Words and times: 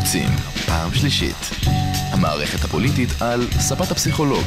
החמוצים, 0.00 0.28
פעם 0.66 0.94
שלישית. 0.94 1.36
המערכת 2.12 2.64
הפוליטית 2.64 3.08
על 3.20 3.40
ספת 3.50 3.90
הפסיכולוג, 3.90 4.44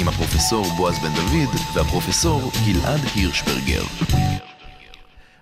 עם 0.00 0.08
הפרופסור 0.08 0.66
בועז 0.76 0.98
בן 0.98 1.14
דוד 1.14 1.54
והפרופסור 1.74 2.40
גלעד 2.66 3.00
הירשברגר. 3.14 3.82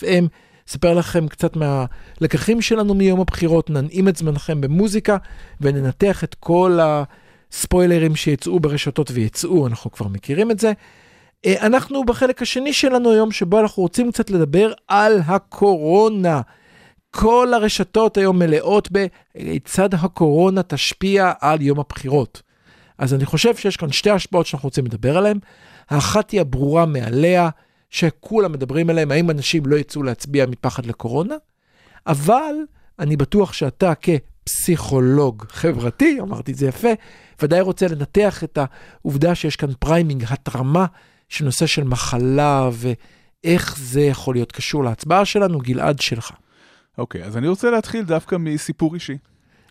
FM. 0.00 0.24
אספר 0.68 0.94
לכם 0.94 1.28
קצת 1.28 1.56
מהלקחים 1.56 2.62
שלנו 2.62 2.94
מיום 2.94 3.20
הבחירות, 3.20 3.70
ננעים 3.70 4.08
את 4.08 4.16
זמנכם 4.16 4.60
במוזיקה 4.60 5.16
וננתח 5.60 6.24
את 6.24 6.34
כל 6.40 6.78
הספוילרים 6.82 8.16
שיצאו 8.16 8.60
ברשתות 8.60 9.10
ויצאו, 9.10 9.66
אנחנו 9.66 9.92
כבר 9.92 10.08
מכירים 10.08 10.50
את 10.50 10.60
זה. 10.60 10.72
אה, 11.46 11.66
אנחנו 11.66 12.04
בחלק 12.04 12.42
השני 12.42 12.72
שלנו 12.72 13.10
היום, 13.10 13.32
שבו 13.32 13.60
אנחנו 13.60 13.82
רוצים 13.82 14.12
קצת 14.12 14.30
לדבר 14.30 14.72
על 14.88 15.20
הקורונה. 15.26 16.40
כל 17.10 17.48
הרשתות 17.54 18.16
היום 18.16 18.38
מלאות 18.38 18.88
בכיצד 18.90 19.94
הקורונה 19.94 20.62
תשפיע 20.62 21.32
על 21.40 21.62
יום 21.62 21.80
הבחירות. 21.80 22.42
אז 22.98 23.14
אני 23.14 23.26
חושב 23.26 23.56
שיש 23.56 23.76
כאן 23.76 23.92
שתי 23.92 24.10
השפעות 24.10 24.46
שאנחנו 24.46 24.66
רוצים 24.66 24.86
לדבר 24.86 25.16
עליהן. 25.16 25.38
האחת 25.90 26.30
היא 26.30 26.40
הברורה 26.40 26.86
מעליה, 26.86 27.48
שכולם 27.90 28.52
מדברים 28.52 28.90
עליהן, 28.90 29.10
האם 29.10 29.30
אנשים 29.30 29.66
לא 29.66 29.76
יצאו 29.76 30.02
להצביע 30.02 30.46
מפחד 30.46 30.86
לקורונה, 30.86 31.34
אבל 32.06 32.54
אני 32.98 33.16
בטוח 33.16 33.52
שאתה 33.52 33.92
כפסיכולוג 33.94 35.44
חברתי, 35.48 36.20
אמרתי 36.20 36.52
את 36.52 36.56
זה 36.56 36.66
יפה, 36.66 36.88
ודאי 37.42 37.60
רוצה 37.60 37.88
לנתח 37.88 38.44
את 38.44 38.58
העובדה 39.02 39.34
שיש 39.34 39.56
כאן 39.56 39.68
framing, 39.78 40.24
הטרמה 40.28 40.86
של 41.28 41.44
נושא 41.44 41.66
של 41.66 41.84
מחלה 41.84 42.68
ואיך 42.72 43.76
זה 43.78 44.00
יכול 44.00 44.34
להיות 44.34 44.52
קשור 44.52 44.84
להצבעה 44.84 45.24
שלנו, 45.24 45.58
גלעד 45.58 46.00
שלך. 46.00 46.30
אוקיי, 46.98 47.24
אז 47.24 47.36
אני 47.36 47.48
רוצה 47.48 47.70
להתחיל 47.70 48.04
דווקא 48.04 48.36
מסיפור 48.36 48.94
אישי. 48.94 49.18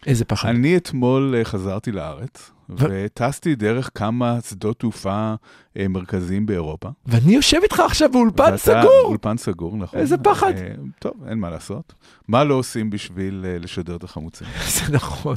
איזה 0.05 0.25
פחד. 0.25 0.49
אני 0.49 0.77
אתמול 0.77 1.35
אה, 1.37 1.45
חזרתי 1.45 1.91
לארץ, 1.91 2.51
וטסתי 2.69 3.55
דרך 3.55 3.89
כמה 3.95 4.37
שדות 4.49 4.79
תעופה 4.79 5.33
אה, 5.77 5.87
מרכזיים 5.87 6.45
באירופה. 6.45 6.89
ואני 7.05 7.35
יושב 7.35 7.57
איתך 7.63 7.79
עכשיו 7.79 8.09
באולפן 8.11 8.43
ואתה- 8.43 8.57
סגור. 8.57 9.01
אולפן 9.05 9.37
סגור, 9.37 9.77
נכון. 9.77 9.99
איזה 9.99 10.17
פחד. 10.17 10.53
אה, 10.57 10.67
טוב, 10.99 11.13
אין 11.27 11.39
מה 11.39 11.49
לעשות. 11.49 11.93
מה 12.27 12.43
לא 12.43 12.53
עושים 12.53 12.89
בשביל 12.89 13.45
אה, 13.47 13.57
לשדר 13.59 13.95
את 13.95 14.03
החמוצים? 14.03 14.47
זה 14.75 14.91
נכון. 14.93 15.35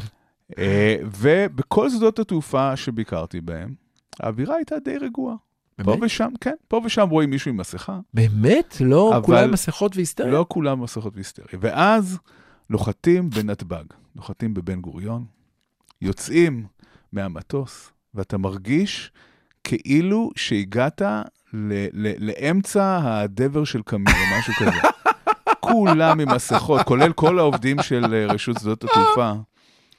אה, 0.58 0.96
ובכל 1.20 1.90
שדות 1.90 2.18
התעופה 2.18 2.76
שביקרתי 2.76 3.40
בהם, 3.40 3.74
האווירה 4.20 4.56
הייתה 4.56 4.76
די 4.84 4.96
רגועה. 4.98 5.34
פה 5.76 5.90
באמת? 5.90 5.98
ושם, 6.02 6.28
כן, 6.40 6.54
פה 6.68 6.80
ושם 6.84 7.08
רואים 7.10 7.30
מישהו 7.30 7.48
עם 7.50 7.56
מסכה. 7.56 7.98
באמת? 8.14 8.76
לא 8.80 9.20
כולם 9.22 9.50
מסכות 9.50 9.96
והיסטריה? 9.96 10.32
לא 10.32 10.46
כולם 10.48 10.82
מסכות 10.82 11.14
והיסטריה. 11.14 11.48
ואז 11.60 12.18
נוחתים 12.70 13.30
בנתב"ג, 13.30 13.84
נוחתים 14.14 14.54
בבן 14.54 14.80
גוריון, 14.80 15.24
יוצאים 16.02 16.66
מהמטוס, 17.12 17.92
ואתה 18.14 18.38
מרגיש 18.38 19.12
כאילו 19.64 20.30
שהגעת 20.36 21.02
ל- 21.52 21.86
ל- 21.92 22.26
לאמצע 22.26 23.00
הדבר 23.04 23.64
של 23.64 23.82
קמיר 23.82 24.14
או 24.14 24.38
משהו 24.38 24.54
כזה. 24.54 24.88
כולם 25.60 26.20
עם 26.20 26.34
מסכות, 26.34 26.80
כולל 26.82 27.12
כל 27.12 27.38
העובדים 27.38 27.82
של 27.82 28.14
אה, 28.14 28.26
רשות 28.26 28.56
שדות 28.60 28.84
התעופה. 28.84 29.32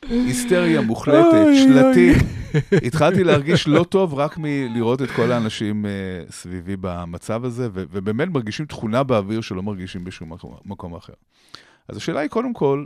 היסטריה 0.05 0.81
מוחלטת, 0.81 1.47
שלטים. 1.55 2.13
התחלתי 2.87 3.23
להרגיש 3.23 3.67
לא 3.67 3.83
טוב 3.83 4.13
רק 4.13 4.37
מלראות 4.37 5.01
את 5.01 5.11
כל 5.11 5.31
האנשים 5.31 5.85
אה, 5.85 5.91
סביבי 6.29 6.75
במצב 6.81 7.45
הזה, 7.45 7.69
ו- 7.73 7.83
ובאמת 7.91 8.27
מרגישים 8.27 8.65
תכונה 8.65 9.03
באוויר 9.03 9.41
שלא 9.41 9.63
מרגישים 9.63 10.03
בשום 10.03 10.33
מקום 10.65 10.95
אחר. 10.95 11.13
אז 11.87 11.97
השאלה 11.97 12.19
היא 12.19 12.29
קודם 12.29 12.53
כל, 12.53 12.85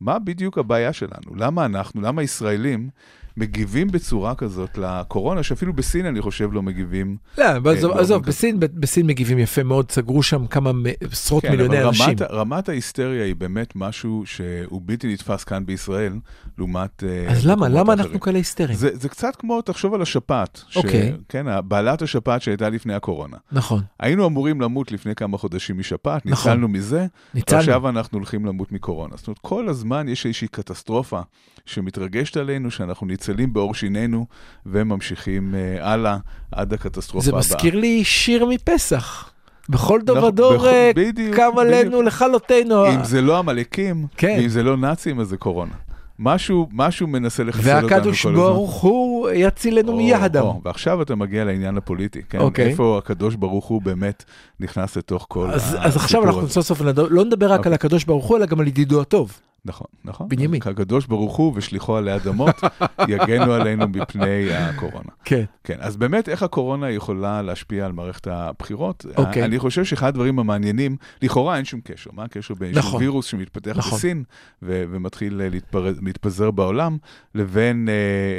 מה 0.00 0.18
בדיוק 0.18 0.58
הבעיה 0.58 0.92
שלנו? 0.92 1.34
למה 1.36 1.64
אנחנו, 1.64 2.00
למה 2.00 2.22
ישראלים 2.22 2.88
מגיבים 3.36 3.88
בצורה 3.90 4.34
כזאת 4.34 4.78
לקורונה, 4.78 5.42
שאפילו 5.42 5.72
בסין 5.72 6.06
אני 6.06 6.20
חושב 6.20 6.52
לא 6.52 6.62
מגיבים. 6.62 7.16
לא, 7.38 7.44
עזוב, 7.44 7.62
באופן 7.62 7.98
עזוב, 7.98 8.22
כזה. 8.22 8.30
בסין, 8.30 8.60
בסין 8.60 9.06
מגיבים 9.06 9.38
יפה 9.38 9.62
מאוד, 9.62 9.90
סגרו 9.90 10.22
שם 10.22 10.46
כמה 10.46 10.70
עשרות 11.10 11.42
כן, 11.42 11.50
מיליוני 11.50 11.84
אנשים. 11.84 12.08
רמת, 12.08 12.22
רמת 12.22 12.68
ההיסטריה 12.68 13.24
היא 13.24 13.34
באמת 13.34 13.72
משהו 13.76 14.22
שהוא 14.26 14.82
בלתי 14.84 15.12
נתפס 15.12 15.44
כאן 15.44 15.66
בישראל, 15.66 16.12
לעומת... 16.58 17.04
אה, 17.04 17.30
אז 17.30 17.46
למה, 17.46 17.68
למה 17.68 17.80
אחרים. 17.80 18.00
אנחנו 18.00 18.20
כאלה 18.20 18.38
היסטריים? 18.38 18.78
זה, 18.78 18.88
זה 18.92 19.08
קצת 19.08 19.36
כמו, 19.36 19.62
תחשוב 19.62 19.94
על 19.94 20.02
השפעת. 20.02 20.64
אוקיי. 20.76 21.12
כן, 21.28 21.46
בעלת 21.68 22.02
השפעת 22.02 22.42
שהייתה 22.42 22.68
לפני 22.68 22.94
הקורונה. 22.94 23.36
נכון, 23.52 23.82
היינו 24.00 24.26
אמורים 24.26 24.60
למות 24.60 24.92
לפני 24.92 25.14
כמה 25.14 25.38
חודשים 25.38 25.78
משפעת, 25.78 26.26
נכון. 26.26 26.50
ניצלנו 26.52 26.68
מזה, 26.68 27.06
ניצלנו. 27.34 27.58
ועכשיו 27.58 27.88
אנחנו 27.88 28.18
הולכים 28.18 28.46
למות 28.46 28.72
מקורונה. 28.72 29.16
זאת 29.16 29.26
אומרת, 29.26 29.38
כל 29.38 29.68
הזמן 29.68 30.08
יש 30.08 30.26
איזושהי 30.26 30.48
קטסטרופה 30.48 31.20
שמתרגשת 31.66 32.36
עלינו, 32.36 32.70
שאנחנו 32.70 33.06
ניצלים 33.22 33.52
בעור 33.52 33.74
שינינו 33.74 34.26
וממשיכים 34.66 35.54
אה, 35.54 35.92
הלאה 35.92 36.16
עד 36.52 36.72
הקטסטרופה 36.72 37.24
זה 37.24 37.30
הבאה. 37.30 37.40
מזכיר 37.40 37.76
לי 37.76 38.04
שיר 38.04 38.46
מפסח. 38.46 39.30
בכל 39.68 40.00
דור 40.04 40.16
נכון, 40.18 40.28
ודור 40.28 40.66
אה, 40.68 40.90
קם. 41.36 41.58
עלינו 41.58 42.02
לכלותנו. 42.02 42.86
אם 42.94 43.04
זה 43.04 43.22
לא 43.22 43.38
עמלקים, 43.38 44.06
כן. 44.16 44.36
ואם 44.40 44.48
זה 44.48 44.62
לא 44.62 44.76
נאצים, 44.76 45.20
אז 45.20 45.28
זה 45.28 45.36
קורונה. 45.36 45.72
משהו, 46.18 46.68
משהו 46.72 47.06
מנסה 47.06 47.44
לחסל 47.44 47.60
אותנו 47.60 47.88
כל 47.88 47.94
הזמן. 47.94 47.96
והקדוש 47.96 48.26
ברוך 48.26 48.72
הוא 48.80 49.30
יצילנו. 49.30 50.00
או, 50.40 50.60
ועכשיו 50.64 51.02
אתה 51.02 51.14
מגיע 51.14 51.44
לעניין 51.44 51.76
הפוליטי, 51.76 52.22
כן? 52.28 52.38
אוקיי. 52.38 52.68
איפה 52.70 52.98
הקדוש 52.98 53.34
ברוך 53.34 53.64
הוא 53.64 53.82
באמת 53.82 54.24
נכנס 54.60 54.96
לתוך 54.96 55.26
כל 55.28 55.50
אז, 55.50 55.62
הסיפור 55.64 55.84
אז 55.84 55.96
עכשיו 55.96 56.24
אנחנו 56.24 56.40
הזה. 56.40 56.52
סוף 56.52 56.66
סוף 56.66 56.82
נדבר- 56.82 57.08
לא 57.10 57.24
נדבר 57.24 57.52
רק 57.52 57.58
אוקיי. 57.58 57.70
על 57.70 57.74
הקדוש 57.74 58.04
ברוך 58.04 58.26
הוא, 58.26 58.36
אלא 58.36 58.46
גם 58.46 58.60
על 58.60 58.68
ידידו 58.68 59.00
הטוב. 59.00 59.38
נכון, 59.64 59.86
נכון. 60.04 60.28
בנימין. 60.28 60.60
הקדוש 60.64 61.06
ברוך 61.06 61.36
הוא 61.36 61.52
ושליחו 61.56 61.96
עלי 61.96 62.16
אדמות 62.16 62.60
יגנו 63.08 63.52
עלינו 63.52 63.88
מפני 63.88 64.54
הקורונה. 64.54 65.08
כן. 65.24 65.44
כן, 65.64 65.76
אז 65.80 65.96
באמת 65.96 66.28
איך 66.28 66.42
הקורונה 66.42 66.90
יכולה 66.90 67.42
להשפיע 67.42 67.86
על 67.86 67.92
מערכת 67.92 68.26
הבחירות? 68.26 69.06
אוקיי. 69.16 69.44
אני 69.44 69.58
חושב 69.58 69.84
שאחד 69.84 70.08
הדברים 70.08 70.38
המעניינים, 70.38 70.96
לכאורה 71.22 71.56
אין 71.56 71.64
שום 71.64 71.80
קשר. 71.84 72.10
מה 72.12 72.24
הקשר 72.24 72.54
בין 72.54 72.72
נכון. 72.74 73.00
וירוס 73.00 73.26
שמתפתח 73.26 73.74
נכון. 73.76 73.98
בסין 73.98 74.24
ו- 74.62 74.84
ומתחיל 74.90 75.40
אה, 75.40 75.48
להתפר- 75.48 75.94
להתפזר 76.02 76.50
בעולם, 76.50 76.96
לבין 77.34 77.88
אה, 77.88 77.94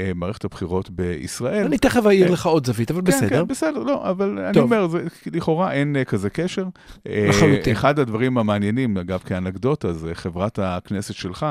אה, 0.07 0.13
מערכת 0.15 0.45
הבחירות 0.45 0.89
בישראל? 0.89 1.65
אני 1.65 1.77
תכף 1.77 2.05
אעיר 2.05 2.27
אה, 2.27 2.31
לך 2.33 2.45
עוד 2.45 2.65
זווית, 2.67 2.91
אבל 2.91 3.01
כן, 3.01 3.05
בסדר. 3.07 3.29
כן, 3.41 3.47
בסדר, 3.47 3.83
לא, 3.83 4.09
אבל 4.09 4.39
אני 4.39 4.53
טוב. 4.53 4.63
אומר, 4.63 4.87
זה, 4.87 5.03
לכאורה 5.33 5.71
אין 5.71 5.95
כזה 6.07 6.29
קשר. 6.29 6.65
לחלוטין. 7.05 7.73
אחד 7.75 7.99
הדברים 7.99 8.37
המעניינים, 8.37 8.97
אגב, 8.97 9.19
כאנקדוטה, 9.19 9.93
זה 9.93 10.15
חברת 10.15 10.59
הכנסת 10.61 11.12
שלך, 11.13 11.45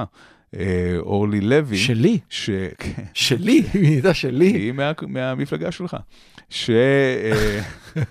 אה, 0.57 0.97
אורלי 0.99 1.41
לוי, 1.41 1.79
שלי, 1.79 2.19
ש... 2.31 2.51
שלי, 3.15 3.63
היא 3.73 3.83
נהייתה 3.83 4.15
שלי. 4.15 4.47
היא 4.47 4.73
מה, 4.73 4.93
מהמפלגה 5.07 5.73
שלך, 5.73 5.97
ש... 6.51 6.71
אה, 6.71 7.61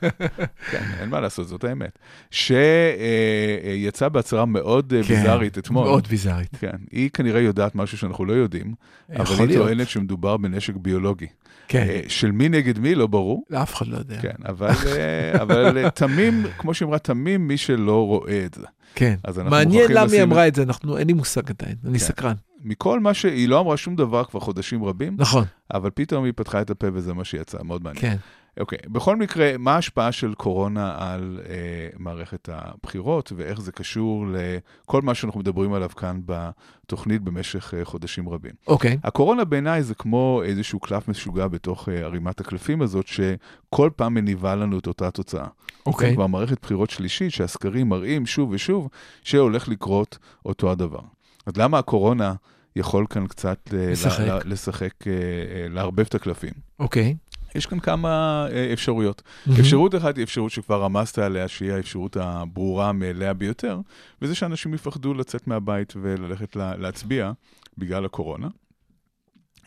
כן, 0.72 0.84
אין 1.00 1.10
מה 1.10 1.20
לעשות, 1.20 1.48
זאת 1.48 1.64
האמת. 1.64 2.00
שיצאה 2.32 4.10
בהצהרה 4.10 4.46
מאוד 4.46 4.94
אה, 4.94 5.04
כן, 5.04 5.16
ביזארית 5.16 5.58
אתמול. 5.58 5.84
מאוד 5.84 6.08
ביזארית. 6.08 6.56
כן, 6.60 6.78
היא 6.92 7.10
כנראה 7.10 7.42
יודעת 7.42 7.76
משהו 7.76 7.98
שאנחנו 7.98 8.26
לא 8.26 8.34
יודעים, 8.34 8.74
אבל 9.16 9.36
היא 9.36 9.48
להיות. 9.48 9.66
טוענת 9.66 9.90
שמדובר 9.90 10.38
בנשק 10.38 10.76
ביולוגי. 10.76 11.28
כן, 11.68 11.88
אה, 11.90 12.02
של 12.08 12.32
מי 12.32 12.50
נגד 12.50 12.80
מי 12.80 12.96
לא 12.96 13.08
ברור. 13.08 13.44
אף 13.54 13.76
אחד 13.76 13.88
לא 13.88 13.98
יודע. 13.98 14.22
כן, 14.22 14.36
אבל, 14.46 14.70
אה, 14.88 15.42
אבל 15.42 15.78
אה, 15.78 15.90
תמים, 15.90 16.44
כמו 16.58 16.74
שאמרה, 16.74 17.00
תמים 17.00 17.48
מי 17.48 17.58
שלא 17.58 18.06
רואה 18.08 18.46
את 18.46 18.54
זה. 18.54 18.66
כן. 18.96 19.16
אז 19.24 19.40
אנחנו 19.40 19.52
מעניין 19.52 19.82
מוכרחים 19.82 19.98
למה 19.98 20.14
היא 20.14 20.24
אמרה 20.24 20.48
את 20.48 20.56
זה, 20.56 20.64
אנחנו, 20.64 20.98
אין 20.98 21.08
לי 21.08 21.14
מושג 21.14 21.50
עדיין, 21.50 21.76
אני 21.86 22.00
כן. 22.00 22.06
סקרן. 22.06 22.34
מכל 22.64 23.00
מה 23.00 23.14
שהיא 23.14 23.50
לא 23.50 23.60
אמרה 23.60 23.78
שום 23.78 23.96
דבר 23.96 24.24
כבר 24.24 24.40
חודשים 24.40 24.84
רבים, 24.84 25.16
נכון, 25.18 25.44
אבל 25.74 25.90
פתאום 25.94 26.26
היא 26.26 26.34
פתחה 26.36 26.62
את 26.62 26.70
הפה 26.70 26.88
וזה 26.94 27.14
מה 27.14 27.26
שיצא, 27.26 27.58
מאוד 27.64 27.84
מעניין. 27.84 28.02
כן. 28.02 28.18
אוקיי, 28.60 28.78
בכל 28.88 29.16
מקרה, 29.16 29.52
מה 29.60 29.76
ההשפעה 29.76 30.12
של 30.12 30.34
קורונה 30.34 30.96
על 30.98 31.40
אה, 31.50 31.54
מערכת 32.00 32.50
הבחירות, 32.52 33.32
ואיך 33.36 33.62
זה 33.62 33.72
קשור 33.72 34.26
לכל 34.30 35.02
מה 35.02 35.16
שאנחנו 35.16 35.40
מדברים 35.40 35.74
עליו 35.74 35.90
כאן 35.90 36.22
בתוכנית 36.26 37.22
במשך 37.22 37.74
אה, 37.74 37.86
חודשים 37.86 38.30
רבים. 38.30 38.52
אוקיי, 38.68 38.98
הקורונה 39.04 39.44
בעיניי 39.46 39.84
זה 39.84 39.96
כמו 39.96 40.42
איזשהו 40.46 40.80
קלף 40.80 41.08
משוגע 41.08 41.48
בתוך 41.48 41.90
אה, 41.90 42.00
ערימת 42.00 42.40
הקלפים 42.40 42.82
הזאת, 42.82 43.08
שכל 43.08 43.90
פעם 43.96 44.14
מניבה 44.14 44.56
לנו 44.56 44.80
את 44.80 44.88
אותה 44.88 45.12
תוצאה. 45.12 45.48
אוקיי. 45.86 46.10
זה 46.10 46.16
כבר 46.16 46.28
מערכת 46.28 46.58
בחירות 46.62 46.90
שלישית, 46.90 47.32
שהסקרים 47.32 47.90
מראים 47.90 48.26
שוב 48.26 48.50
ושוב 48.52 48.88
שהולך 49.24 49.68
לקרות 49.70 50.18
אותו 50.46 50.72
הדבר. 50.72 51.02
אז 51.46 51.58
למה 51.58 51.80
הקורונה 51.80 52.34
יכול 52.76 53.06
כאן 53.10 53.28
קצת 53.28 53.60
אה, 53.74 53.92
לשחק. 53.92 54.20
ל- 54.20 54.32
ל- 54.32 54.42
לשחק, 54.46 55.08
אה, 55.08 55.12
אה, 55.14 55.68
לערבב 55.70 56.06
את 56.06 56.16
הקלפים? 56.16 56.54
אוקיי. 56.80 57.16
יש 57.56 57.66
כאן 57.66 57.80
כמה 57.80 58.46
אה, 58.52 58.74
אפשרויות. 58.74 59.22
מהמם. 59.46 59.60
אפשרות 59.60 59.96
אחת 59.96 60.18
היא 60.18 60.24
אפשרות 60.24 60.52
שכבר 60.52 60.84
רמזת 60.84 61.18
עליה, 61.18 61.48
שהיא 61.48 61.72
האפשרות 61.72 62.18
הברורה 62.18 62.92
מאליה 62.92 63.34
ביותר, 63.34 63.80
וזה 64.22 64.36
שאנשים 64.36 64.74
יפחדו 64.74 65.14
לצאת 65.14 65.48
מהבית 65.48 65.94
וללכת 66.02 66.56
לה, 66.56 66.76
להצביע 66.76 67.32
בגלל 67.78 68.06
הקורונה. 68.06 68.48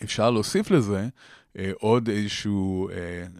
אפשר 0.02 0.30
להוסיף 0.30 0.70
לזה 0.70 1.08
אה, 1.58 1.70
עוד 1.80 2.08
איזשהו 2.08 2.88
אה, 2.88 2.94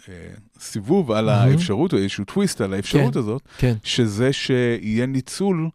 אה, 0.09 0.35
סיבוב 0.59 1.11
על 1.11 1.25
מהמם. 1.27 1.53
האפשרות, 1.53 1.93
או 1.93 1.99
איזשהו 1.99 2.25
טוויסט 2.25 2.61
על 2.61 2.75
האפשרות 2.75 3.13
כן. 3.13 3.19
הזאת, 3.19 3.43
כן, 3.59 3.75
שזה 3.83 4.33
שיהיה 4.33 5.07
ניצול 5.07 5.69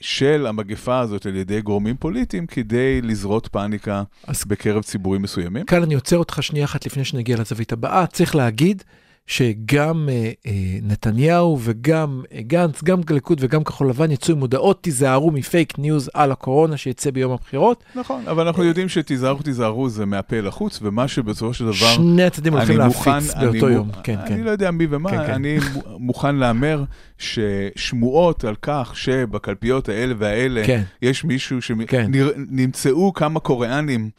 של 0.00 0.46
המגפה 0.46 0.98
הזאת 0.98 1.26
על 1.26 1.36
ידי 1.36 1.60
גורמים 1.60 1.96
פוליטיים 1.96 2.46
כדי 2.46 3.00
לזרוע 3.02 3.46
פאניקה 3.46 4.02
אז 4.26 4.44
בקרב 4.44 4.82
ציבורים 4.82 5.22
מסוימים. 5.22 5.64
כאן 5.64 5.82
אני 5.82 5.94
עוצר 5.94 6.16
אותך 6.16 6.42
שנייה 6.42 6.64
אחת 6.64 6.86
לפני 6.86 7.04
שנגיע 7.04 7.36
לזווית 7.36 7.72
הבאה. 7.72 8.06
צריך 8.06 8.34
להגיד 8.36 8.82
שגם 9.28 10.08
אה, 10.08 10.30
אה, 10.46 10.52
נתניהו 10.82 11.58
וגם 11.62 12.22
אה, 12.32 12.40
גנץ, 12.42 12.82
גם 12.82 13.00
ליכוד 13.10 13.38
וגם 13.40 13.64
כחול 13.64 13.88
לבן 13.88 14.10
יצאו 14.10 14.34
עם 14.34 14.40
הודעות, 14.40 14.82
תיזהרו 14.82 15.30
מפייק 15.30 15.78
ניוז 15.78 16.10
על 16.14 16.32
הקורונה 16.32 16.76
שיצא 16.76 17.10
ביום 17.10 17.32
הבחירות. 17.32 17.84
נכון, 17.94 18.22
אבל 18.26 18.46
אנחנו 18.46 18.64
יודעים 18.64 18.88
שתיזהרו, 18.88 19.42
תיזהרו 19.42 19.88
זה 19.88 20.06
מהפה 20.06 20.40
לחוץ, 20.40 20.78
ומה 20.82 21.08
שבסופו 21.08 21.54
של 21.54 21.64
דבר... 21.64 21.74
שני 21.74 22.24
הצדדים 22.24 22.52
הולכים 22.52 22.80
אני 22.80 22.88
להפיץ 22.88 23.30
אני 23.34 23.46
באותו 23.46 23.68
יום. 23.68 23.90
כן, 24.02 24.18
אני 24.18 24.28
כן. 24.28 24.40
לא 24.40 24.50
יודע 24.50 24.70
מי 24.70 24.86
ומה, 24.90 25.10
כן, 25.10 25.26
כן. 25.26 25.32
אני 25.32 25.58
מו- 25.74 25.98
מוכן 25.98 26.36
להמר 26.36 26.84
ששמועות 27.18 28.44
על 28.44 28.54
כך 28.62 28.92
שבקלפיות 28.94 29.88
האלה 29.88 30.14
והאלה 30.18 30.62
כן, 30.66 30.82
יש 31.02 31.24
מישהו. 31.24 31.62
שנמצאו 31.62 33.12
כמה 33.12 33.40
קוריאנים 33.40 34.10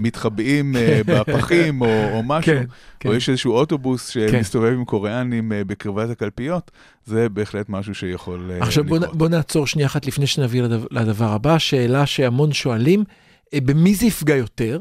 מתחבאים 0.00 0.74
בפחים 1.06 1.80
או 1.82 2.22
משהו. 2.24 2.54
או 3.04 3.14
יש 3.14 3.28
איזשהו 3.28 3.52
אוטובוס 3.52 4.08
שמסתובב 4.08 4.53
עם 4.62 4.84
קוריאנים 4.84 5.52
אה, 5.52 5.64
בקרבת 5.64 6.10
הקלפיות, 6.10 6.70
זה 7.04 7.28
בהחלט 7.28 7.68
משהו 7.68 7.94
שיכול 7.94 8.50
אה, 8.50 8.58
עכשיו 8.62 8.84
בוא, 8.84 8.98
לקרות. 8.98 9.16
בוא 9.16 9.28
נעצור 9.28 9.66
שנייה 9.66 9.86
אחת 9.86 10.06
לפני 10.06 10.26
שנביא 10.26 10.62
לדבר, 10.62 10.86
לדבר 10.90 11.32
הבא, 11.32 11.58
שאלה 11.58 12.06
שהמון 12.06 12.52
שואלים, 12.52 13.04
אה, 13.54 13.60
במי 13.60 13.94
זה 13.94 14.06
יפגע 14.06 14.36
יותר? 14.36 14.80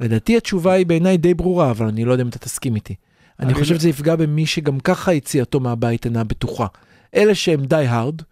לדעתי 0.00 0.36
התשובה 0.36 0.72
היא 0.72 0.86
בעיניי 0.86 1.16
די 1.16 1.34
ברורה, 1.34 1.70
אבל 1.70 1.86
אני 1.86 2.04
לא 2.04 2.12
יודע 2.12 2.22
אם 2.22 2.28
אתה 2.28 2.38
תסכים 2.38 2.74
איתי. 2.74 2.94
אני 3.40 3.46
אני 3.46 3.54
חושב 3.54 3.72
לא- 3.72 3.78
שזה 3.78 3.88
יפגע 3.88 4.16
במי 4.16 4.46
שגם 4.46 4.80
ככה 4.80 5.14
יציאתו 5.14 5.60
מהבית 5.60 6.04
אינה 6.04 6.24
בטוחה. 6.24 6.66
אלה 7.14 7.34
שהם 7.34 7.64
די 7.64 7.86
הארד, 7.86 8.22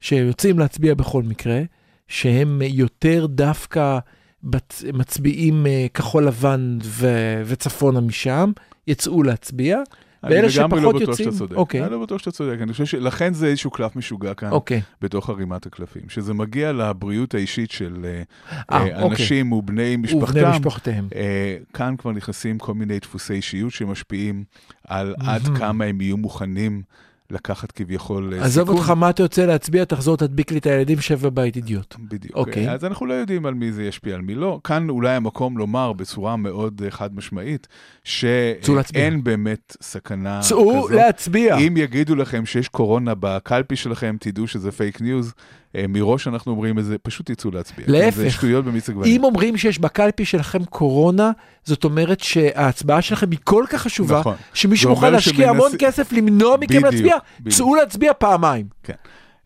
שיוצאים 0.00 0.58
להצביע 0.58 0.94
בכל 0.94 1.22
מקרה, 1.22 1.62
שהם 2.08 2.62
יותר 2.64 3.26
דווקא 3.26 3.98
בצ... 4.42 4.84
מצביעים 4.92 5.66
כחול 5.94 6.26
לבן 6.26 6.78
ו... 6.82 7.08
וצפונה 7.46 8.00
משם, 8.00 8.52
יצאו 8.86 9.22
להצביע. 9.22 9.78
אני 10.26 10.34
ואלה 10.34 10.48
לגמרי 10.48 10.52
שפחות 10.80 10.82
לא 10.82 11.00
בטוח 11.00 11.00
יוצאים- 11.08 11.28
שאתה 11.32 11.38
צודק. 11.38 11.56
אוקיי. 11.56 11.82
אני 11.82 11.92
לא 11.92 12.02
בטוח 12.02 12.18
שאתה 12.18 12.30
צודק, 12.30 12.58
אני 12.62 12.72
חושב 12.72 12.84
שלכן 12.84 13.32
זה 13.34 13.46
איזשהו 13.46 13.70
קלף 13.70 13.96
משוגע 13.96 14.34
כאן. 14.34 14.50
אוקיי. 14.50 14.80
בתוך 15.02 15.30
ערימת 15.30 15.66
הקלפים, 15.66 16.02
שזה 16.08 16.34
מגיע 16.34 16.72
לבריאות 16.72 17.34
האישית 17.34 17.70
של 17.70 17.96
אה, 18.04 18.22
אה, 18.52 18.76
אה, 18.76 19.02
אוקיי. 19.02 19.08
אנשים 19.10 19.52
ובני 19.52 19.82
ובני 19.82 19.96
משפחתם. 19.96 20.50
משפחותיהם. 20.50 21.08
אה, 21.14 21.56
כאן 21.74 21.94
כבר 21.98 22.12
נכנסים 22.12 22.58
כל 22.58 22.74
מיני 22.74 22.98
דפוסי 22.98 23.32
אישיות 23.34 23.72
שמשפיעים 23.72 24.44
על 24.88 25.14
עד. 25.26 25.42
כמה 25.58 25.84
הם 25.84 26.00
יהיו 26.00 26.16
מוכנים 26.16 26.82
לקחת 27.30 27.72
כביכול 27.72 28.34
אה, 28.34 28.44
עזוב 28.44 28.64
סיכון. 28.64 28.76
אותך 28.76 28.90
מה 28.90 29.10
אתה 29.10 29.22
יוצא 29.22 29.46
להצביע, 29.46 29.84
תחזור 29.84 30.16
תדביק 30.16 30.52
לי 30.52 30.58
את 30.58 30.66
הילדים, 30.66 31.00
שב 31.00 31.26
בבית 31.26 31.56
אידיוט. 31.56 31.94
בדיוק. 31.98 32.36
אוקיי. 32.36 32.70
אז 32.70 32.84
אנחנו 32.84 33.06
לא 33.06 33.14
יודעים 33.14 33.46
על 33.46 33.54
מי 33.54 33.72
זה 33.72 33.84
ישפיע, 33.84 34.14
על 34.14 34.20
מי 34.20 34.34
לא. 34.34 34.60
כאן 34.64 34.88
אולי 34.88 35.10
המקום 35.10 35.58
לומר 35.58 35.92
בצורה 35.92 36.36
מאוד 36.36 36.82
אה, 36.84 36.90
חד 36.90 37.16
משמעית, 37.16 37.68
צאו. 38.04 38.82
שאין 38.82 39.24
באמת 39.24 39.76
סכנה 39.82 40.40
צאו 40.40 40.84
כזאת. 40.84 40.90
להצביע. 40.90 41.56
אם 41.56 41.76
יגידו 41.76 42.14
לכם 42.14 42.46
שיש 42.46 42.68
קורונה 42.68 43.12
בקלפי 43.20 43.76
שלכם, 43.76 44.16
תדעו 44.20 44.46
שזה 44.46 44.72
פייק 44.72 45.00
ניוז. 45.00 45.32
אה, 45.76 45.84
מראש 45.88 46.28
אנחנו 46.28 46.52
אומרים 46.52 46.78
את 46.78 46.84
זה, 46.84 46.98
פשוט 46.98 47.30
תצאו 47.30 47.50
להצביע. 47.50 47.84
להפך. 47.88 48.16
זה 48.16 48.30
שטויות 48.30 48.64
במיץ 48.64 48.88
עגבניות. 48.88 49.16
אם 49.20 49.24
אומרים 49.24 49.56
שיש 49.56 49.78
בקלפי 49.78 50.24
שלכם 50.24 50.64
קורונה, 50.64 51.30
זאת 51.64 51.84
אומרת 51.84 52.20
שההצבעה 52.20 53.02
שלכם 53.02 53.30
היא 53.30 53.38
כל 53.44 53.64
כך 53.70 53.82
חשובה, 53.82 54.20
נכון. 54.20 54.34
שמישהו 54.54 54.90
מוכן 54.90 55.12
להשקיע 55.12 55.34
שמנס- 55.46 55.48
המון 55.50 55.70
כסף 55.78 56.12
למנוע 56.12 56.56
מכם 56.56 56.66
בדיוק, 56.66 56.84
להצביע, 56.84 57.16
בדיוק. 57.40 57.54
צאו 57.56 57.74
להצביע 57.74 58.12
פעמיים. 58.18 58.66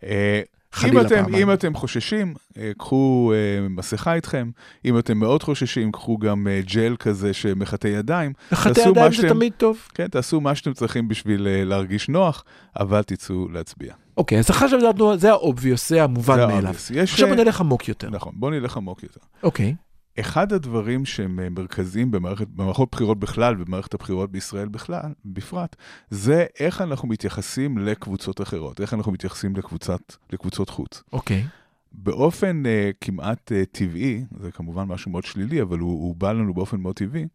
אה, 0.05 0.41
חלילה 0.73 1.01
אם 1.01 1.07
אתם, 1.07 1.15
פעמיים. 1.25 1.49
אם 1.49 1.55
אתם 1.55 1.75
חוששים, 1.75 2.35
אה, 2.59 2.71
קחו 2.79 3.33
אה, 3.35 3.69
מסכה 3.69 4.15
איתכם. 4.15 4.51
אם 4.85 4.99
אתם 4.99 5.19
מאוד 5.19 5.43
חוששים, 5.43 5.93
קחו 5.93 6.19
גם 6.19 6.47
אה, 6.49 6.61
ג'ל 6.75 6.97
כזה 6.99 7.33
שמחטא 7.33 7.89
ידיים. 7.89 8.33
תעשו 8.51 8.91
ידיים 8.91 9.11
זה 9.11 9.17
שאתם- 9.17 9.29
תמיד 9.29 9.53
טוב. 9.57 9.79
כן, 9.95 10.09
תעשו 10.09 10.41
מה 10.41 10.55
שאתם 10.55 10.73
צריכים 10.73 11.09
בשביל 11.09 11.47
אה, 11.49 11.65
להרגיש 11.65 12.09
נוח, 12.09 12.45
אבל 12.81 13.03
תצאו 13.03 13.49
להצביע. 13.53 13.93
אוקיי, 14.21 14.39
אז 14.39 14.51
אחרי 14.51 14.69
שנדענו, 14.69 15.19
זה 15.19 15.31
האובביוס, 15.31 15.89
זה 15.89 16.05
המובן 16.05 16.39
מאליו. 16.49 16.75
עכשיו 17.03 17.29
אה, 17.29 17.35
בוא 17.35 17.45
נלך 17.45 17.61
עמוק 17.61 17.89
יותר. 17.89 18.11
נכון, 18.11 18.33
בואו 18.37 18.51
נלך 18.51 18.77
עמוק 18.77 19.03
יותר. 19.03 19.21
אוקיי, 19.43 19.75
אחד 20.21 20.53
הדברים 20.53 21.05
שהם 21.05 21.41
אה, 21.41 21.49
מרכזיים 21.51 22.11
במערכת, 22.11 22.49
במערכות 22.49 22.89
בחירות 22.93 23.21
בכלל 23.21 23.61
ובמערכת 23.61 23.95
הבחירות 23.95 24.33
בישראל 24.33 24.69
בכלל, 24.69 25.13
בפרט, 25.25 25.77
זה 26.11 26.47
איך 26.61 26.81
אנחנו 26.81 27.09
מתייחסים 27.09 27.79
לקבוצות 27.79 28.41
אחרות, 28.41 28.81
איך 28.81 28.95
אנחנו 28.95 29.13
מתייחסים 29.13 29.57
לקבוצת, 29.57 30.01
לקבוצות 30.33 30.71
חוץ. 30.71 31.03
אוקיי. 31.13 31.47
באופן 31.93 32.63
uh, 32.67 32.97
כמעט 33.01 33.53
uh, 33.53 33.67
טבעי, 33.73 34.25
זה 34.41 34.51
כמובן 34.51 34.85
משהו 34.85 35.11
מאוד 35.11 35.25
שלילי, 35.25 35.63
אבל 35.63 35.79
הוא, 35.79 35.93
הוא 35.93 36.17
בא 36.17 36.33
לנו 36.33 36.55
באופן 36.55 36.81
מאוד 36.81 36.95
טבעי, 36.95 37.27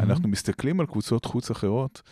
אנחנו 0.00 0.28
מסתכלים 0.28 0.80
על 0.80 0.86
קבוצות 0.86 1.24
חוץ 1.24 1.50
אחרות, 1.50 2.02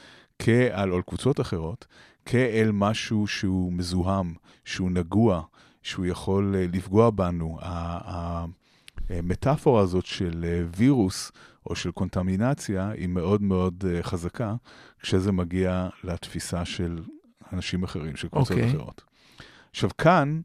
כעל, 0.42 0.90
או 0.90 0.96
על 0.96 1.02
קבוצות 1.02 1.40
אחרות, 1.40 1.86
כאל 2.24 2.70
משהו 2.72 3.26
שהוא 3.26 3.72
מזוהם, 3.72 4.34
שהוא 4.64 4.90
נגוע, 4.90 5.42
שהוא 5.82 6.06
יכול 6.06 6.54
uh, 6.54 6.76
לפגוע 6.76 7.10
בנו. 7.10 7.58
המטאפורה 9.10 9.82
הזאת 9.82 10.06
של 10.06 10.44
uh, 10.44 10.76
וירוס 10.76 11.32
או 11.66 11.74
של 11.74 11.90
קונטמינציה 11.90 12.90
היא 12.90 13.08
מאוד 13.08 13.42
מאוד 13.42 13.84
חזקה, 14.02 14.54
כשזה 15.00 15.32
מגיע 15.32 15.88
לתפיסה 16.04 16.64
של 16.64 17.02
אנשים 17.52 17.82
אחרים, 17.82 18.16
של 18.16 18.28
קבוצות 18.28 18.56
אוקיי. 18.56 18.70
אחרות. 18.70 19.02
עכשיו 19.70 19.90
כאן, 19.98 20.40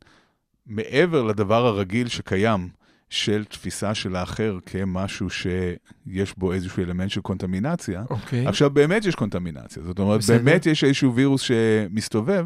מעבר 0.65 1.23
לדבר 1.23 1.65
הרגיל 1.65 2.07
שקיים, 2.07 2.69
של 3.09 3.45
תפיסה 3.45 3.93
של 3.95 4.15
האחר 4.15 4.57
כמשהו 4.65 5.29
שיש 5.29 6.33
בו 6.37 6.53
איזשהו 6.53 6.83
אלמנט 6.83 7.09
של 7.09 7.21
קונטמינציה, 7.21 8.03
אוקיי. 8.09 8.47
עכשיו 8.47 8.69
באמת 8.69 9.05
יש 9.05 9.15
קונטמינציה, 9.15 9.83
זאת 9.83 9.99
אומרת, 9.99 10.19
בסדר. 10.19 10.37
באמת 10.37 10.65
יש 10.65 10.83
איזשהו 10.83 11.15
וירוס 11.15 11.41
שמסתובב, 11.41 12.45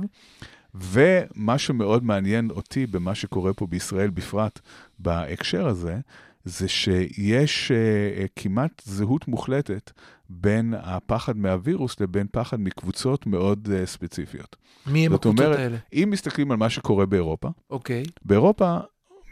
ומה 0.75 1.57
שמאוד 1.57 2.03
מעניין 2.03 2.49
אותי 2.49 2.87
במה 2.87 3.15
שקורה 3.15 3.53
פה 3.53 3.67
בישראל 3.67 4.09
בפרט 4.09 4.59
בהקשר 4.99 5.67
הזה, 5.67 5.99
זה 6.45 6.67
שיש 6.67 7.71
uh, 7.71 8.27
כמעט 8.35 8.81
זהות 8.85 9.27
מוחלטת 9.27 9.91
בין 10.29 10.73
הפחד 10.81 11.37
מהווירוס 11.37 11.99
לבין 11.99 12.27
פחד 12.31 12.59
מקבוצות 12.59 13.27
מאוד 13.27 13.67
uh, 13.71 13.85
ספציפיות. 13.85 14.55
מי 14.87 15.05
הם 15.05 15.11
זאת 15.11 15.21
הקבוצות 15.21 15.45
אומרת- 15.45 15.59
האלה? 15.59 15.77
אם 15.93 16.07
מסתכלים 16.11 16.51
על 16.51 16.57
מה 16.57 16.69
שקורה 16.69 17.05
באירופה, 17.05 17.49
אוקיי. 17.69 18.03
באירופה 18.25 18.77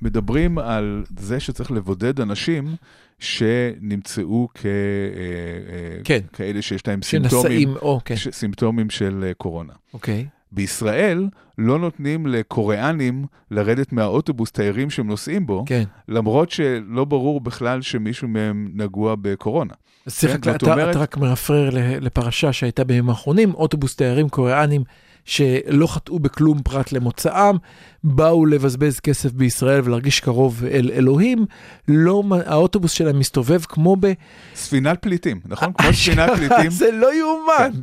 מדברים 0.01 0.57
על 0.57 1.03
זה 1.19 1.39
שצריך 1.39 1.71
לבודד 1.71 2.19
אנשים 2.19 2.75
שנמצאו 3.19 4.47
כ... 4.53 4.65
אה, 4.65 4.71
אה, 4.71 6.01
כן. 6.03 6.19
כאלה 6.33 6.61
שיש 6.61 6.87
להם 6.87 7.01
סימפטומים, 7.01 7.75
או, 7.75 7.99
כן. 8.05 8.15
ש... 8.15 8.27
סימפטומים 8.31 8.89
של 8.89 9.23
אה, 9.27 9.33
קורונה. 9.33 9.73
אוקיי. 9.93 10.25
בישראל 10.51 11.27
לא 11.57 11.79
נותנים 11.79 12.27
לקוריאנים 12.27 13.25
לרדת 13.51 13.93
מהאוטובוס 13.93 14.51
תיירים 14.51 14.89
שהם 14.89 15.07
נוסעים 15.07 15.45
בו, 15.45 15.63
כן. 15.67 15.83
למרות 16.07 16.51
שלא 16.51 17.05
ברור 17.05 17.41
בכלל 17.41 17.81
שמישהו 17.81 18.27
מהם 18.27 18.71
נגוע 18.73 19.15
בקורונה. 19.21 19.73
אז 20.05 20.17
צריך 20.17 20.37
כן, 20.41 20.55
אתה, 20.55 20.71
אומרת- 20.71 20.89
אתה 20.89 20.99
רק 20.99 21.17
מרפרר 21.17 21.69
לפרשה 22.01 22.53
שהייתה 22.53 22.83
בימים 22.83 23.09
האחרונים, 23.09 23.53
אוטובוס 23.53 23.95
תיירים 23.95 24.29
קוריאנים 24.29 24.83
שלא 25.29 25.87
חטאו 25.87 26.19
בכלום 26.19 26.61
פרט 26.63 26.91
למוצאם, 26.91 27.55
באו 28.03 28.45
לבזבז 28.45 28.99
כסף 28.99 29.31
בישראל 29.31 29.81
ולהרגיש 29.83 30.19
קרוב 30.19 30.63
אל 30.71 30.91
אלוהים, 30.93 31.45
לא, 31.87 32.23
האוטובוס 32.45 32.91
שלהם 32.91 33.19
מסתובב 33.19 33.61
כמו 33.61 33.95
ב... 33.99 34.13
ספינת 34.55 35.01
פליטים, 35.01 35.39
נכון? 35.45 35.73
כמו 35.73 35.93
ספינת 35.93 36.29
פליטים. 36.29 36.69
זה 36.69 36.91
לא 36.91 37.15
יאומן. 37.15 37.81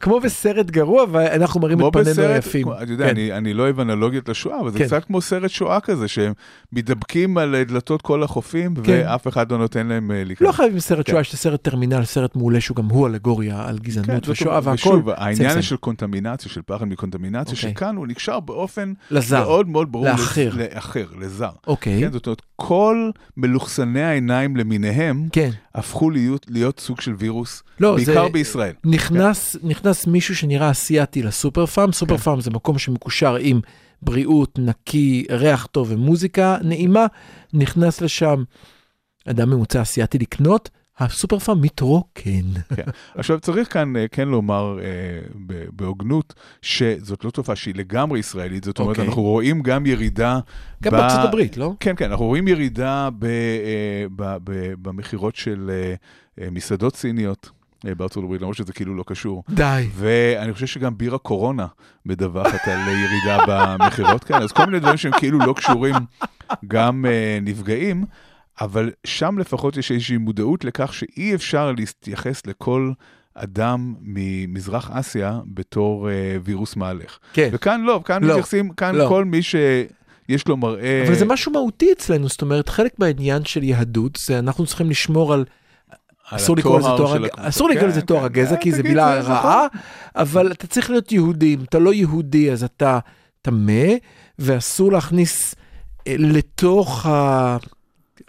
כמו 0.00 0.20
בסרט 0.20 0.70
גרוע, 0.70 1.04
ואנחנו 1.10 1.60
מראים 1.60 1.80
את 1.80 1.92
פנינו 1.92 2.22
היפים. 2.22 2.62
כמו, 2.62 2.82
אתה 2.82 2.92
יודע, 2.92 3.04
כן. 3.04 3.10
אני, 3.10 3.32
אני 3.32 3.54
לא 3.54 3.62
אוהב 3.62 3.80
אנלוגיות 3.80 4.28
לשואה, 4.28 4.60
אבל 4.60 4.70
זה 4.70 4.78
כן. 4.78 4.86
קצת 4.86 5.04
כמו 5.04 5.20
סרט 5.20 5.50
שואה 5.50 5.80
כזה, 5.80 6.08
שהם 6.08 6.32
מתדבקים 6.72 7.38
על 7.38 7.62
דלתות 7.62 8.02
כל 8.02 8.22
החופים, 8.22 8.74
כן. 8.74 8.82
ואף 9.06 9.28
אחד 9.28 9.52
לא 9.52 9.58
נותן 9.58 9.86
להם 9.86 10.10
אה, 10.10 10.24
להיכנס. 10.24 10.46
לא 10.48 10.52
חייבים 10.52 10.80
סרט 10.80 11.06
כן. 11.06 11.12
שואה, 11.12 11.20
יש 11.20 11.28
את 11.28 11.34
הסרט 11.34 11.62
טרמינל, 11.62 12.04
סרט 12.04 12.36
מעולה 12.36 12.60
שהוא 12.60 12.76
גם 12.76 12.84
הוא 12.84 13.06
אלגוריה 13.06 13.64
על 13.68 13.78
גזענות 13.78 14.24
כן, 14.24 14.30
ושואה 14.30 14.60
והכל. 14.62 14.72
ושוב, 14.72 15.10
העניין. 15.10 15.62
של 15.62 15.76
קונטמינציה, 15.76 16.50
של 16.50 16.60
פחד 16.66 16.84
מקונטמינציה, 16.84 17.54
אוקיי. 17.56 17.70
שכאן 17.70 17.96
הוא 17.96 18.06
נקשר 18.06 18.40
באופן 18.40 18.92
לזר. 19.10 19.40
מאוד 19.40 19.68
מאוד 19.68 19.92
ברור. 19.92 20.06
לאחר. 20.06 20.50
לאחר, 20.54 21.06
לזר. 21.20 21.50
אוקיי. 21.66 22.00
כן, 22.00 22.12
זאת 22.12 22.26
אומרת, 22.26 22.42
כל 22.60 23.10
מלוכסני 23.36 24.02
העיניים 24.02 24.56
למיניהם, 24.56 25.28
כן. 25.32 25.50
הפכו 25.74 26.10
להיות, 26.10 26.46
להיות 26.48 26.80
סוג 26.80 27.00
של 27.00 27.14
וירוס, 27.18 27.62
לא, 27.80 27.94
בעיקר 27.94 28.24
זה... 28.24 28.32
בישראל. 28.32 28.72
נכנס, 28.84 29.56
כן. 29.56 29.68
נכנס 29.68 30.06
מישהו 30.06 30.36
שנראה 30.36 30.70
אסיאתי 30.70 31.22
לסופר 31.22 31.66
פארם, 31.66 31.92
סופר 31.92 32.16
כן. 32.16 32.22
פארם 32.22 32.40
זה 32.40 32.50
מקום 32.50 32.78
שמקושר 32.78 33.36
עם 33.40 33.60
בריאות, 34.02 34.58
נקי, 34.58 35.24
ריח 35.30 35.66
טוב 35.66 35.92
ומוזיקה 35.92 36.56
נעימה, 36.62 37.06
נכנס 37.52 38.00
לשם 38.00 38.44
אדם 39.26 39.50
ממוצע 39.50 39.82
אסיאתי 39.82 40.18
לקנות, 40.18 40.70
הסופר 40.98 41.38
פארם 41.38 41.60
מתרוקן. 41.60 42.52
כן. 42.76 42.82
עכשיו 43.14 43.40
צריך 43.40 43.72
כאן 43.72 43.96
אה, 43.96 44.08
כן 44.08 44.28
לומר 44.28 44.78
אה, 44.82 44.86
בהוגנות 45.72 46.34
שזאת 46.62 47.24
לא 47.24 47.30
תופעה 47.30 47.56
שהיא 47.56 47.74
לגמרי 47.74 48.18
ישראלית, 48.18 48.64
זאת 48.64 48.78
אומרת 48.78 48.96
okay. 48.96 48.98
אוקיי. 48.98 49.08
אנחנו 49.08 49.22
רואים 49.22 49.62
גם 49.62 49.86
ירידה... 49.86 50.38
גם 50.82 50.92
ב... 50.92 50.96
בארצות 50.96 51.24
הברית, 51.24 51.56
לא? 51.56 51.72
כן, 51.80 51.96
כן, 51.96 52.10
אנחנו 52.10 52.26
רואים 52.26 52.48
ירידה 52.48 53.08
ב, 53.18 53.24
אה, 53.24 54.06
ב, 54.16 54.36
ב, 54.44 54.72
במכירות 54.82 55.36
של 55.36 55.70
מסעדות 56.50 56.96
סיניות. 56.96 57.50
בארצות 57.84 58.24
הברית, 58.24 58.40
למרות 58.40 58.56
שזה 58.56 58.72
כאילו 58.72 58.94
לא 58.94 59.04
קשור. 59.06 59.42
די. 59.50 59.88
ואני 59.94 60.52
חושב 60.52 60.66
שגם 60.66 60.98
בירה 60.98 61.18
קורונה 61.18 61.66
מדווחת 62.06 62.68
על 62.68 62.80
ירידה 62.88 63.38
במכירות 63.46 64.24
כאלה, 64.24 64.44
אז 64.44 64.52
כל 64.52 64.66
מיני 64.66 64.80
דברים 64.80 64.96
שהם 64.96 65.12
כאילו 65.18 65.38
לא 65.38 65.52
קשורים 65.52 65.94
גם 66.68 67.04
נפגעים, 67.42 68.04
אבל 68.60 68.90
שם 69.06 69.38
לפחות 69.38 69.76
יש 69.76 69.92
איזושהי 69.92 70.16
מודעות 70.16 70.64
לכך 70.64 70.94
שאי 70.94 71.34
אפשר 71.34 71.72
להתייחס 71.72 72.46
לכל 72.46 72.92
אדם 73.34 73.94
ממזרח 74.00 74.90
אסיה 74.90 75.40
בתור 75.46 76.08
uh, 76.08 76.10
וירוס 76.44 76.76
מהלך. 76.76 77.18
כן. 77.32 77.48
וכאן 77.52 77.80
לא, 77.80 78.00
כאן 78.04 78.24
לא, 78.24 78.30
מתייחסים, 78.30 78.70
כאן 78.70 78.94
לא. 78.94 79.08
כל 79.08 79.24
מי 79.24 79.42
ש... 79.42 79.54
יש 80.28 80.48
לו 80.48 80.56
מראה... 80.56 81.04
אבל 81.06 81.14
זה 81.14 81.24
משהו 81.24 81.52
מהותי 81.52 81.92
אצלנו, 81.92 82.28
זאת 82.28 82.42
אומרת, 82.42 82.68
חלק 82.68 82.98
מהעניין 82.98 83.44
של 83.44 83.62
יהדות 83.62 84.18
זה 84.26 84.38
אנחנו 84.38 84.66
צריכים 84.66 84.90
לשמור 84.90 85.34
על 85.34 85.44
אסור 86.30 86.56
לקרוא 86.56 86.78
לזה 86.78 86.88
תואר, 86.96 87.22
אסור 87.36 87.68
לקרוא 87.68 87.88
לזה 87.88 88.02
תואר 88.02 88.24
הגזע, 88.24 88.56
כי 88.56 88.72
זו 88.72 88.82
מילה 88.82 89.20
רעה, 89.20 89.66
אבל 90.16 90.52
אתה 90.52 90.66
צריך 90.66 90.90
להיות 90.90 91.12
יהודי, 91.12 91.54
אם 91.54 91.64
אתה 91.68 91.78
לא 91.78 91.94
יהודי 91.94 92.52
אז 92.52 92.64
אתה 92.64 92.98
טמא, 93.42 93.84
ואסור 94.38 94.92
להכניס 94.92 95.54
אה, 96.06 96.14
לתוך 96.18 97.06
ה... 97.06 97.56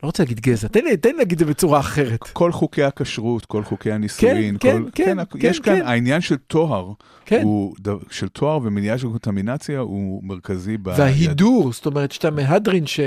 לא 0.03 0.07
רוצה 0.07 0.23
להגיד 0.23 0.39
גזע, 0.39 0.67
תן 0.67 0.83
לי, 0.83 0.97
תן 0.97 1.09
לי 1.09 1.17
להגיד 1.17 1.41
את 1.41 1.47
זה 1.47 1.53
בצורה 1.53 1.79
אחרת. 1.79 2.23
כל 2.23 2.51
חוקי 2.51 2.83
הכשרות, 2.83 3.45
כל 3.45 3.63
חוקי 3.63 3.91
הנישואין, 3.91 4.57
כן, 4.59 4.83
כל, 4.83 4.89
כן, 4.95 5.17
כן, 5.29 5.37
יש 5.41 5.59
כן, 5.59 5.79
כאן, 5.79 5.87
העניין 5.87 6.21
של 6.21 6.37
טוהר, 6.37 6.91
כן. 7.25 7.41
הוא, 7.43 7.75
של 8.11 8.27
טוהר 8.27 8.59
ומניעה 8.63 8.97
של 8.97 9.07
קונטמינציה 9.07 9.79
הוא 9.79 10.23
מרכזי. 10.23 10.77
וההידור, 10.83 11.73
זאת 11.73 11.85
אומרת 11.85 12.11
שאתה 12.11 12.31
מהדרין 12.31 12.87
ש... 12.87 12.99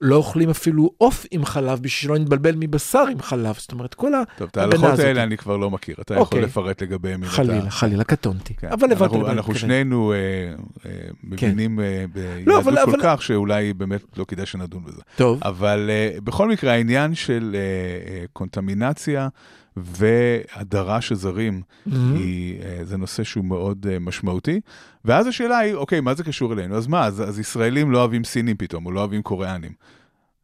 לא 0.00 0.16
אוכלים 0.16 0.50
אפילו 0.50 0.90
עוף 0.98 1.26
עם 1.30 1.44
חלב 1.44 1.80
בשביל 1.82 1.90
שלא 1.90 2.18
נתבלבל 2.18 2.54
מבשר 2.58 3.04
עם 3.12 3.22
חלב. 3.22 3.54
זאת 3.58 3.72
אומרת, 3.72 3.94
כל 3.94 4.14
הזאת. 4.14 4.28
טוב, 4.38 4.48
את 4.48 4.56
ההלכות 4.56 4.98
האלה 4.98 5.22
אני 5.22 5.36
כבר 5.36 5.56
לא 5.56 5.70
מכיר, 5.70 5.96
אתה 6.00 6.14
יכול 6.14 6.24
אוקיי. 6.24 6.40
לפרט 6.40 6.82
לגביהם. 6.82 7.24
חלילה, 7.24 7.58
אתה... 7.58 7.70
חלילה, 7.70 8.04
קטונתי. 8.04 8.54
כן. 8.54 8.66
אבל 8.66 8.92
הבנתי 8.92 9.14
אנחנו, 9.14 9.30
אנחנו 9.30 9.54
שנינו 9.54 10.12
אה, 10.12 10.16
אה, 10.86 11.08
מבינים 11.24 11.76
כן. 11.76 11.82
אה, 11.82 12.04
ביהדות 12.12 12.46
לא, 12.46 12.58
אבל, 12.58 12.76
כל 12.76 12.90
אבל... 12.90 12.98
כך, 13.02 13.22
שאולי 13.22 13.72
באמת 13.72 14.02
לא 14.16 14.24
כדאי 14.24 14.46
שנדון 14.46 14.84
בזה. 14.84 15.02
טוב. 15.16 15.40
אבל 15.42 15.90
בכל 16.24 16.48
מקרה, 16.48 16.72
העניין 16.72 17.14
של 17.14 17.56
קונטמינציה, 18.32 19.28
והדרה 19.84 21.00
של 21.00 21.14
זרים, 21.14 21.62
mm-hmm. 21.62 21.92
היא, 22.14 22.62
אה, 22.62 22.84
זה 22.84 22.96
נושא 22.96 23.24
שהוא 23.24 23.44
מאוד 23.44 23.86
uh, 23.86 23.98
משמעותי. 24.00 24.60
ואז 25.04 25.26
השאלה 25.26 25.58
היא, 25.58 25.74
אוקיי, 25.74 26.00
מה 26.00 26.14
זה 26.14 26.24
קשור 26.24 26.52
אלינו? 26.52 26.76
אז 26.76 26.86
מה, 26.86 27.04
אז, 27.06 27.22
אז 27.28 27.38
ישראלים 27.38 27.90
לא 27.90 27.98
אוהבים 27.98 28.24
סינים 28.24 28.56
פתאום, 28.56 28.86
או 28.86 28.92
לא 28.92 29.00
אוהבים 29.00 29.22
קוריאנים. 29.22 29.72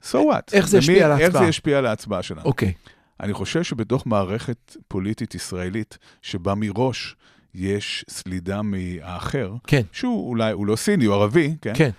So 0.02 0.14
what? 0.14 0.52
איך 0.52 0.69
זה 0.69 0.78
ישפיע 0.78 1.05
על 1.05 1.12
ההצבעה? 1.12 1.26
איך 1.26 1.38
זה 1.38 1.45
ישפיע 1.49 1.78
על 1.78 1.87
ההצבעה 1.87 2.23
שלנו? 2.23 2.43
אוקיי. 2.45 2.73
Okay. 2.87 2.90
אני 3.21 3.33
חושב 3.33 3.62
שבתוך 3.62 4.07
מערכת 4.07 4.76
פוליטית 4.88 5.35
ישראלית, 5.35 5.99
שבה 6.23 6.55
מראש 6.55 7.16
יש 7.55 8.05
סלידה 8.11 8.62
מהאחר, 8.62 9.55
כן. 9.66 9.83
שהוא 9.93 10.28
אולי, 10.28 10.52
הוא 10.52 10.66
לא 10.66 10.76
סיני, 10.76 11.05
הוא 11.05 11.14
ערבי, 11.14 11.57
כן? 11.61 11.73
כן. 11.75 11.90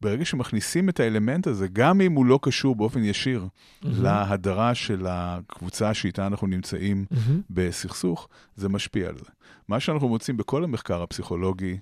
ברגע 0.00 0.24
שמכניסים 0.24 0.88
את 0.88 1.00
האלמנט 1.00 1.46
הזה, 1.46 1.68
גם 1.72 2.00
אם 2.00 2.12
הוא 2.12 2.26
לא 2.26 2.38
קשור 2.42 2.76
באופן 2.76 3.04
ישיר 3.04 3.46
mm-hmm. 3.46 3.86
להדרה 4.02 4.74
של 4.74 5.06
הקבוצה 5.08 5.94
שאיתה 5.94 6.26
אנחנו 6.26 6.46
נמצאים 6.46 7.04
mm-hmm. 7.12 7.16
בסכסוך, 7.50 8.28
זה 8.56 8.68
משפיע 8.68 9.08
על 9.08 9.16
זה. 9.16 9.30
מה 9.68 9.80
שאנחנו 9.80 10.08
מוצאים 10.08 10.36
בכל 10.36 10.64
המחקר 10.64 11.02
הפסיכולוגי, 11.02 11.78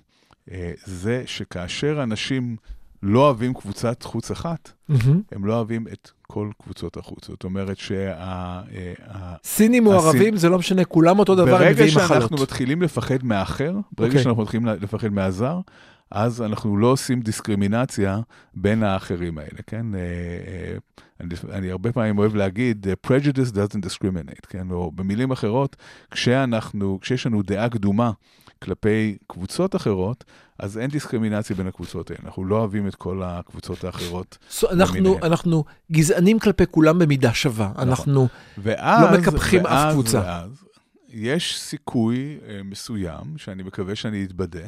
אה, 0.51 0.71
זה 0.85 1.23
שכאשר 1.25 2.03
אנשים 2.03 2.55
לא 3.03 3.19
אוהבים 3.19 3.53
קבוצת 3.53 4.03
חוץ 4.03 4.31
אחת, 4.31 4.71
mm-hmm. 4.91 5.09
הם 5.31 5.45
לא 5.45 5.55
אוהבים 5.55 5.87
את 5.93 6.11
כל 6.21 6.49
קבוצות 6.63 6.97
החוץ. 6.97 7.27
זאת 7.27 7.43
אומרת 7.43 7.77
שה... 7.77 8.13
אה, 8.13 9.35
סינים 9.43 9.87
או 9.87 9.93
ערבים, 9.93 10.37
זה 10.37 10.49
לא 10.49 10.57
משנה, 10.57 10.85
כולם 10.85 11.19
אותו 11.19 11.35
דבר, 11.35 11.55
הם 11.55 11.71
מביאים 11.71 11.89
מחלות. 11.89 12.09
ברגע 12.09 12.21
שאנחנו 12.21 12.37
מתחילים 12.43 12.81
לפחד 12.81 13.23
מהאחר, 13.23 13.71
ברגע 13.71 13.81
okay. 13.97 14.03
אוקיי. 14.03 14.23
שאנחנו 14.23 14.41
מתחילים 14.41 14.67
לפחד 14.67 15.09
מהזר, 15.09 15.59
אז 16.15 16.41
אנחנו 16.41 16.77
לא 16.77 16.87
עושים 16.87 17.21
דיסקרימינציה 17.21 18.19
בין 18.53 18.83
האחרים 18.83 19.37
האלה, 19.37 19.59
כן? 19.67 19.95
אה, 19.95 19.99
אה, 19.99 20.77
אני, 21.19 21.35
אני 21.51 21.71
הרבה 21.71 21.91
פעמים 21.91 22.17
אוהב 22.17 22.35
להגיד, 22.35 22.87
prejudice 23.07 23.51
doesn't 23.51 23.85
discriminate, 23.85 24.47
כן? 24.49 24.71
או 24.71 24.91
במילים 24.91 25.31
אחרות, 25.31 25.75
כשאנחנו, 26.11 26.99
כשיש 27.01 27.25
לנו 27.25 27.41
דעה 27.41 27.69
קדומה 27.69 28.11
כלפי 28.63 29.17
קבוצות 29.27 29.75
אחרות, 29.75 30.23
אז 30.59 30.77
אין 30.77 30.89
דיסקרימינציה 30.89 31.55
בין 31.55 31.67
הקבוצות 31.67 32.11
האלה. 32.11 32.21
אנחנו 32.25 32.45
לא 32.45 32.55
אוהבים 32.55 32.87
את 32.87 32.95
כל 32.95 33.21
הקבוצות 33.23 33.83
האחרות. 33.83 34.37
So, 34.59 34.71
אנחנו, 34.71 35.17
אנחנו 35.23 35.63
גזענים 35.91 36.39
כלפי 36.39 36.63
כולם 36.71 36.99
במידה 36.99 37.33
שווה. 37.33 37.71
נכון. 37.71 37.89
אנחנו 37.89 38.27
ואז, 38.57 39.11
לא 39.11 39.19
מקפחים 39.19 39.63
ואז, 39.63 39.87
אף 39.87 39.93
קבוצה. 39.93 40.19
ואז, 40.19 40.65
יש 41.17 41.59
סיכוי 41.59 42.37
uh, 42.39 42.63
מסוים, 42.63 43.37
שאני 43.37 43.63
מקווה 43.63 43.95
שאני 43.95 44.23
אתבדה, 44.23 44.67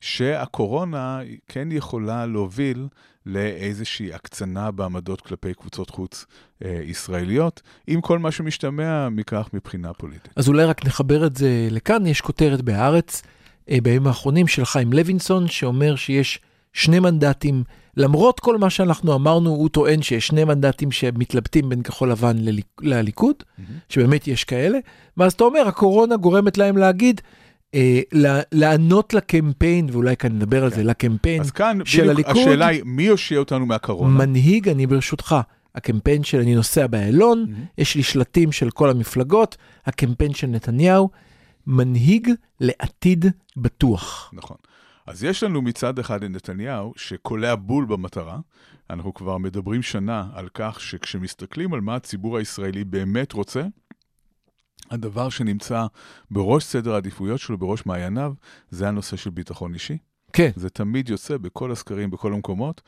שהקורונה 0.00 1.20
כן 1.48 1.68
יכולה 1.72 2.26
להוביל 2.26 2.88
לאיזושהי 3.26 4.12
הקצנה 4.12 4.70
בעמדות 4.70 5.20
כלפי 5.20 5.54
קבוצות 5.54 5.90
חוץ 5.90 6.24
uh, 6.24 6.66
ישראליות, 6.84 7.62
עם 7.86 8.00
כל 8.00 8.18
מה 8.18 8.32
שמשתמע 8.32 9.08
מכך 9.08 9.48
מבחינה 9.52 9.92
פוליטית. 9.92 10.32
אז 10.36 10.48
אולי 10.48 10.64
רק 10.64 10.86
נחבר 10.86 11.26
את 11.26 11.36
זה 11.36 11.68
לכאן, 11.70 12.06
יש 12.06 12.20
כותרת 12.20 12.62
בהארץ 12.62 13.22
uh, 13.22 13.72
בימים 13.82 14.06
האחרונים 14.06 14.46
של 14.46 14.64
חיים 14.64 14.92
לוינסון, 14.92 15.48
שאומר 15.48 15.96
שיש 15.96 16.40
שני 16.72 17.00
מנדטים, 17.00 17.64
למרות 17.98 18.40
כל 18.40 18.58
מה 18.58 18.70
שאנחנו 18.70 19.14
אמרנו, 19.14 19.50
הוא 19.50 19.68
טוען 19.68 20.02
שיש 20.02 20.26
שני 20.26 20.44
מנדטים 20.44 20.90
שמתלבטים 20.90 21.68
בין 21.68 21.82
כחול 21.82 22.10
לבן 22.10 22.36
לליק, 22.38 22.66
לליכוד, 22.80 23.34
mm-hmm. 23.38 23.62
שבאמת 23.88 24.28
יש 24.28 24.44
כאלה, 24.44 24.78
ואז 25.16 25.32
אתה 25.32 25.44
אומר, 25.44 25.68
הקורונה 25.68 26.16
גורמת 26.16 26.58
להם 26.58 26.76
להגיד, 26.76 27.20
אה, 27.74 28.00
לענות 28.52 29.14
לקמפיין, 29.14 29.88
ואולי 29.92 30.16
כאן 30.16 30.32
נדבר 30.32 30.64
על 30.64 30.70
זה, 30.70 30.76
כן. 30.76 30.86
לקמפיין 30.86 31.42
של 31.84 32.10
הליכוד. 32.10 32.36
אז 32.36 32.42
כאן 32.42 32.42
השאלה 32.42 32.66
היא, 32.66 32.82
מי 32.84 33.02
יושיע 33.02 33.38
אותנו 33.38 33.66
מהקורונה? 33.66 34.26
מנהיג, 34.26 34.68
אני 34.68 34.86
ברשותך. 34.86 35.36
הקמפיין 35.74 36.24
של 36.24 36.40
אני 36.40 36.54
נוסע 36.54 36.86
באיילון, 36.86 37.46
mm-hmm. 37.48 37.80
יש 37.82 37.94
לי 37.94 38.02
שלטים 38.02 38.52
של 38.52 38.70
כל 38.70 38.90
המפלגות, 38.90 39.56
הקמפיין 39.86 40.34
של 40.34 40.46
נתניהו, 40.46 41.10
מנהיג 41.66 42.30
לעתיד 42.60 43.26
בטוח. 43.56 44.30
נכון. 44.32 44.56
אז 45.08 45.24
יש 45.24 45.42
לנו 45.42 45.62
מצד 45.62 45.98
אחד 45.98 46.24
את 46.24 46.30
נתניהו, 46.30 46.92
שקולע 46.96 47.54
בול 47.54 47.84
במטרה. 47.84 48.38
אנחנו 48.90 49.14
כבר 49.14 49.38
מדברים 49.38 49.82
שנה 49.82 50.28
על 50.34 50.48
כך 50.54 50.80
שכשמסתכלים 50.80 51.74
על 51.74 51.80
מה 51.80 51.96
הציבור 51.96 52.38
הישראלי 52.38 52.84
באמת 52.84 53.32
רוצה, 53.32 53.62
הדבר 54.90 55.28
שנמצא 55.28 55.86
בראש 56.30 56.64
סדר 56.64 56.94
העדיפויות 56.94 57.40
שלו, 57.40 57.58
בראש 57.58 57.86
מעייניו, 57.86 58.32
זה 58.70 58.88
הנושא 58.88 59.16
של 59.16 59.30
ביטחון 59.30 59.74
אישי. 59.74 59.98
כן. 60.32 60.50
זה 60.56 60.70
תמיד 60.70 61.08
יוצא 61.08 61.36
בכל 61.36 61.72
הסקרים, 61.72 62.10
בכל 62.10 62.32
המקומות. 62.32 62.82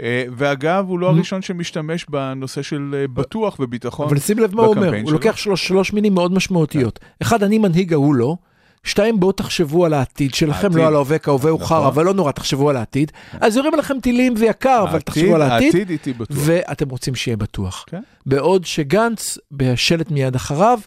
אה, 0.00 0.24
ואגב, 0.36 0.84
הוא 0.88 0.98
לא 0.98 1.10
הראשון 1.10 1.42
שמשתמש 1.42 2.06
בנושא 2.08 2.62
של 2.62 2.94
אה, 2.94 3.08
בטוח 3.08 3.60
וביטחון 3.60 4.06
אבל 4.06 4.18
שים 4.18 4.38
לב 4.38 4.54
מה 4.54 4.62
הוא 4.62 4.74
אומר, 4.74 4.92
הוא 5.02 5.12
לוקח 5.12 5.36
שלוש, 5.36 5.68
שלוש 5.68 5.92
מינים 5.92 6.14
מאוד 6.14 6.32
משמעותיות. 6.32 6.98
כן. 6.98 7.06
אחד, 7.22 7.42
אני 7.42 7.58
מנהיג, 7.58 7.92
ההוא 7.92 8.14
לא. 8.14 8.36
שתיים, 8.84 9.20
בואו 9.20 9.32
תחשבו 9.32 9.86
על 9.86 9.92
העתיד 9.94 10.34
שלכם, 10.34 10.66
העתיד. 10.66 10.78
לא 10.78 10.86
על 10.86 10.94
ההווה, 10.94 11.18
כי 11.18 11.30
ההווה 11.30 11.50
הוא 11.50 11.60
נכון. 11.60 11.78
חרא, 11.78 11.88
אבל 11.88 12.04
לא 12.04 12.14
נורא, 12.14 12.32
תחשבו 12.32 12.70
על 12.70 12.76
העתיד. 12.76 13.12
אז 13.40 13.56
יורים 13.56 13.74
עליכם 13.74 14.00
טילים 14.00 14.34
ויקר, 14.36 14.84
אבל 14.90 15.00
תחשבו 15.00 15.34
על 15.34 15.42
העתיד, 15.42 15.74
העתיד 15.74 15.90
איתי 15.90 16.12
בטוח. 16.12 16.36
ואתם 16.40 16.88
רוצים 16.88 17.14
שיהיה 17.14 17.36
בטוח. 17.36 17.84
כן. 17.88 18.00
בעוד 18.26 18.64
שגנץ, 18.64 19.38
בשלט 19.52 20.10
מיד 20.10 20.34
אחריו, 20.34 20.78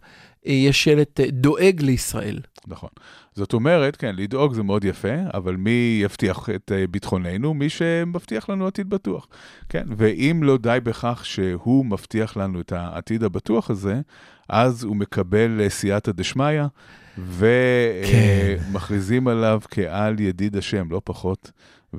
יש 0.45 0.83
שלט 0.83 1.19
אה, 1.19 1.25
דואג 1.31 1.81
לישראל. 1.81 2.39
נכון. 2.67 2.89
זאת 3.33 3.53
אומרת, 3.53 3.95
כן, 3.95 4.15
לדאוג 4.15 4.53
זה 4.53 4.63
מאוד 4.63 4.85
יפה, 4.85 5.13
אבל 5.33 5.55
מי 5.55 5.99
יבטיח 6.03 6.49
את 6.55 6.71
אה, 6.75 6.87
ביטחוננו? 6.87 7.53
מי 7.53 7.69
שמבטיח 7.69 8.49
לנו 8.49 8.67
עתיד 8.67 8.89
בטוח. 8.89 9.27
כן, 9.69 9.83
ואם 9.97 10.39
לא 10.43 10.57
די 10.57 10.77
בכך 10.83 11.21
שהוא 11.25 11.85
מבטיח 11.85 12.37
לנו 12.37 12.61
את 12.61 12.71
העתיד 12.71 13.23
הבטוח 13.23 13.69
הזה, 13.69 14.01
אז 14.49 14.83
הוא 14.83 14.95
מקבל 14.95 15.61
אה, 15.61 15.69
סייעתא 15.69 16.11
דשמיא. 16.11 16.63
ומכריזים 17.17 19.27
עליו 19.27 19.61
כעל 19.71 20.19
ידיד 20.19 20.57
השם, 20.57 20.87
לא 20.91 21.01
פחות 21.03 21.51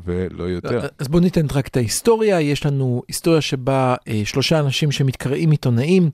ולא 0.05 0.45
יותר. 0.45 0.87
אז 0.99 1.09
בואו 1.09 1.23
ניתן 1.23 1.47
רק 1.55 1.69
את 1.69 1.77
ההיסטוריה. 1.77 2.41
יש 2.41 2.67
לנו 2.67 3.03
היסטוריה 3.09 3.41
שבה 3.41 3.95
אה, 4.09 4.23
שלושה 4.25 4.61
אנשים 4.61 4.93
שמתקראים 4.93 5.51
עיתונאים, 5.51 6.11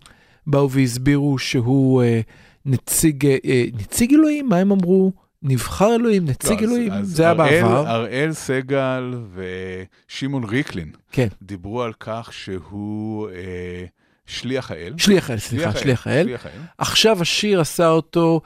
באו 0.46 0.70
והסבירו 0.70 1.38
שהוא 1.38 2.02
אה, 2.02 2.20
נציג, 2.66 3.26
אה, 3.26 3.36
אה, 3.44 3.64
נציג 3.74 4.14
אלוהים? 4.14 4.48
מה 4.48 4.56
הם 4.56 4.72
אמרו? 4.72 5.12
נבחר 5.42 5.94
אלוהים, 5.94 6.24
נציג 6.24 6.60
לא, 6.60 6.66
אז- 6.66 6.72
אלוהים? 6.72 6.92
אז 6.92 7.08
זה 7.08 7.22
היה 7.22 7.32
הראל- 7.32 7.62
בעבר. 7.62 7.88
הראל 7.88 8.32
סגל 8.32 9.14
ושמעון 10.08 10.44
ריקלין 10.44 10.90
כן. 11.12 11.28
דיברו 11.42 11.82
על 11.82 11.92
כך 12.00 12.28
שהוא 12.32 13.28
אה, 13.30 13.84
שליח 14.26 14.70
האל. 14.70 14.94
שליח 14.96 15.30
האל, 15.30 15.38
סליחה, 15.38 15.72
שליח 15.76 16.06
האל. 16.06 16.24
שליח 16.24 16.46
האל. 16.46 16.60
עכשיו 16.78 17.22
השיר 17.22 17.60
עשה 17.60 17.88
אותו, 17.88 18.40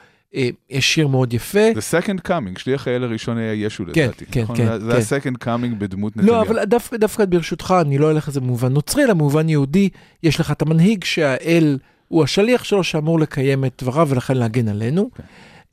יש 0.70 0.94
שיר 0.94 1.08
מאוד 1.08 1.34
יפה. 1.34 1.70
The 1.74 2.04
second 2.04 2.28
coming, 2.28 2.58
שליח 2.58 2.88
האל 2.88 3.04
הראשון 3.04 3.38
היה 3.38 3.52
ישו 3.52 3.84
כן, 3.92 4.02
לדעתי. 4.02 4.26
כן, 4.26 4.42
נכון? 4.42 4.56
כן, 4.56 4.78
זה 4.80 4.92
כן. 4.92 5.16
ה-second 5.16 5.44
coming 5.44 5.74
בדמות 5.78 6.16
נתניהו. 6.16 6.36
לא, 6.36 6.42
אבל 6.42 6.64
דווקא, 6.64 6.96
דווקא 6.96 7.24
ברשותך, 7.24 7.74
אני 7.80 7.98
לא 7.98 8.10
אלך 8.10 8.28
לזה 8.28 8.40
במובן 8.40 8.72
נוצרי, 8.72 9.04
אלא 9.04 9.14
במובן 9.14 9.48
יהודי. 9.48 9.88
יש 10.22 10.40
לך 10.40 10.50
את 10.50 10.62
המנהיג 10.62 11.04
שהאל 11.04 11.78
הוא 12.08 12.24
השליח 12.24 12.64
שלו 12.64 12.84
שאמור 12.84 13.20
לקיים 13.20 13.64
את 13.64 13.82
דבריו 13.82 14.08
ולכן 14.10 14.36
להגן 14.36 14.68
עלינו. 14.68 15.10
כן. 15.14 15.22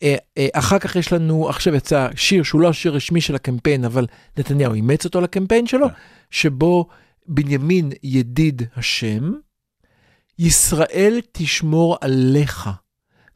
אה, 0.03 0.15
אה, 0.37 0.47
אחר 0.53 0.79
כך 0.79 0.95
יש 0.95 1.13
לנו, 1.13 1.49
עכשיו 1.49 1.75
יצא 1.75 2.07
שיר 2.15 2.43
שהוא 2.43 2.61
לא 2.61 2.69
השיר 2.69 2.93
רשמי 2.93 3.21
של 3.21 3.35
הקמפיין, 3.35 3.85
אבל 3.85 4.05
נתניהו 4.37 4.73
אימץ 4.73 5.05
אותו 5.05 5.21
לקמפיין 5.21 5.67
שלו, 5.67 5.87
כן. 5.87 5.93
שבו 6.31 6.87
בנימין 7.27 7.91
ידיד 8.03 8.61
השם, 8.75 9.31
ישראל 10.39 11.19
תשמור 11.31 11.97
עליך. 12.01 12.69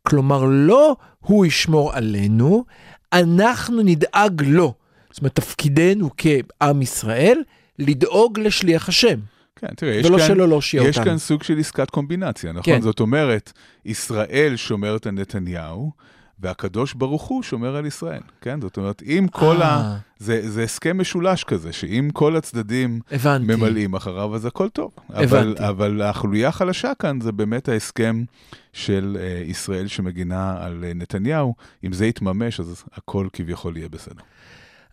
כלומר, 0.08 0.46
לא 0.46 0.96
הוא 1.20 1.46
ישמור 1.46 1.94
עלינו, 1.94 2.66
אנחנו 3.14 3.82
נדאג 3.84 4.44
לו. 4.46 4.74
זאת 5.12 5.20
אומרת, 5.22 5.36
תפקידנו 5.36 6.10
כעם 6.18 6.82
ישראל, 6.82 7.42
לדאוג 7.80 8.40
לשליח 8.40 8.90
השם, 8.90 9.20
כן, 9.56 9.68
תראה, 9.76 9.94
יש 9.94 10.06
ולא 10.06 10.18
כאן... 10.18 10.28
שלא 10.28 10.48
להושיע 10.48 10.82
יש 10.82 10.98
אותנו. 10.98 11.12
כאן 11.12 11.18
סוג 11.18 11.44
של 11.44 11.60
עסקת 11.60 11.90
קומבינציה, 11.90 12.52
נכון? 12.52 12.74
כן. 12.74 12.82
זאת 12.82 13.00
אומרת, 13.00 13.54
ישראל 13.86 14.56
שומרת 14.56 15.08
על 15.08 15.12
נתניהו, 15.12 15.92
והקדוש 16.39 16.94
ברוך 16.94 17.24
הוא 17.24 17.44
שומר 17.44 17.75
על 17.75 17.86
ישראל, 17.86 18.22
כן? 18.41 18.62
זאת 18.62 18.77
אומרת, 18.77 19.03
אם 19.03 19.25
כל 19.32 19.62
ה... 19.62 19.65
אה, 19.65 19.98
זה, 20.20 20.50
זה 20.50 20.63
הסכם 20.63 20.98
משולש 21.01 21.44
כזה, 21.44 21.74
שאם 21.74 22.10
כל 22.13 22.36
הצדדים 22.36 23.00
הבנתי. 23.12 23.56
ממלאים 23.56 23.94
אחריו, 23.94 24.36
אז 24.36 24.46
הכל 24.46 24.70
טוב. 24.70 24.91
אבל, 25.13 25.24
הבנתי. 25.24 25.67
אבל 25.67 26.01
החוליה 26.01 26.48
החלשה 26.48 26.91
כאן 27.00 27.22
זה 27.22 27.32
באמת 27.32 27.70
ההסכם 27.70 28.24
של 28.74 29.17
אה, 29.20 29.44
ישראל 29.46 29.88
שמגינה 29.88 30.58
על 30.60 30.84
אה, 30.88 30.94
נתניהו. 30.94 31.56
אם 31.84 31.94
זה 31.94 32.06
יתממש, 32.06 32.60
אז 32.60 32.84
הכל 32.94 33.27
כביכול 33.34 33.77
יהיה 33.77 33.89
בסדר. 33.89 34.24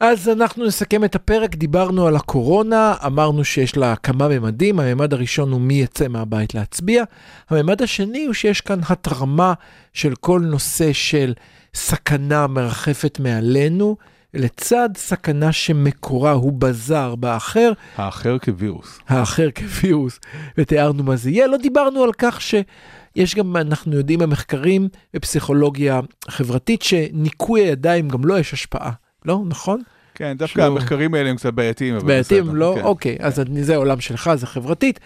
אז 0.00 0.28
אנחנו 0.28 0.66
נסכם 0.66 1.04
את 1.04 1.14
הפרק, 1.14 1.54
דיברנו 1.54 2.06
על 2.06 2.16
הקורונה, 2.16 2.94
אמרנו 3.06 3.44
שיש 3.44 3.76
לה 3.76 3.96
כמה 3.96 4.28
ממדים, 4.28 4.80
הממד 4.80 5.12
הראשון 5.12 5.52
הוא 5.52 5.60
מי 5.60 5.74
יצא 5.74 6.08
מהבית 6.08 6.54
להצביע, 6.54 7.04
הממד 7.50 7.82
השני 7.82 8.25
הוא 8.25 8.34
שיש 8.34 8.60
כאן 8.60 8.80
התרמה 8.88 9.52
של 9.92 10.14
כל 10.21 10.40
נושא 10.40 10.92
של 10.92 11.32
סכנה 11.75 12.47
מרחפת 12.47 13.19
מעלינו, 13.21 13.97
לצד 14.34 14.88
סכנה 14.97 15.52
שמקורה 15.52 16.32
הוא 16.32 16.52
בזר 16.52 17.14
באחר, 17.14 17.73
האחר 17.97 18.38
כווירוס. 18.38 18.99
האחר 19.08 19.50
כווירוס, 19.50 20.21
ותיארנו 20.58 21.02
מה 21.02 21.16
זה 21.16 21.30
יהיה. 21.30 21.47
לא 21.47 21.56
דיברנו 21.56 22.02
על 22.02 22.12
כך 22.19 22.40
שיש 22.40 23.34
גם, 23.34 23.56
אנחנו 23.56 23.97
יודעים 23.97 24.19
במחקרים 24.19 24.88
בפסיכולוגיה 25.14 26.00
חברתית, 26.28 26.82
שניקוי 26.82 27.60
הידיים 27.60 28.08
גם 28.08 28.25
לא 28.25 28.38
יש 28.38 28.52
השפעה, 28.52 28.90
לא? 29.25 29.39
נכון? 29.49 29.82
כן, 30.15 30.34
דווקא 30.39 30.54
שלא- 30.54 30.67
המחקרים 30.67 31.15
האלה 31.15 31.30
הם 31.30 31.37
קצת 31.37 31.52
בעייתיים, 31.52 31.99
בסדר. 32.06 32.43
לא? 32.52 32.73
כן. 32.76 32.82
אוקיי, 32.84 33.17
אז 33.21 33.41
אני- 33.41 33.65
זה 33.65 33.75
העולם 33.75 34.00
שלך, 34.00 34.30
זה 34.34 34.47
חברתית. 34.47 35.00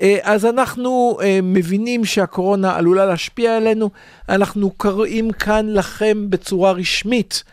אה, 0.00 0.18
אז 0.22 0.44
אנחנו 0.44 1.18
אה, 1.22 1.38
מבינים 1.42 2.04
שהקורונה 2.04 2.76
עלולה 2.76 3.06
להשפיע 3.06 3.56
עלינו, 3.56 3.90
אנחנו 4.28 4.70
קוראים 4.70 5.32
כאן 5.32 5.66
לכם 5.68 6.30
בצורה 6.30 6.72
רשמית, 6.72 7.44